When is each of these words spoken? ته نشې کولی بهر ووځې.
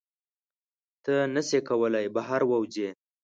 ته 1.03 1.13
نشې 1.33 1.59
کولی 1.67 2.05
بهر 2.15 2.41
ووځې. 2.45 2.89